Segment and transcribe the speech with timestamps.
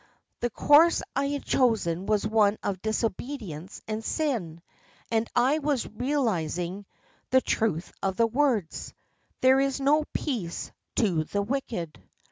[0.39, 4.63] The course I had chosen was one of disobedience and sin,
[5.11, 6.87] and I was realising
[7.29, 8.95] the truth of the words,
[9.41, 12.01] 'There is no peace to the wicked.